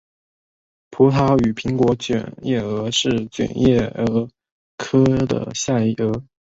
[0.89, 4.27] 葡萄与苹果卷叶蛾是卷叶蛾
[4.75, 5.03] 科
[5.53, 6.23] 下的一种蛾。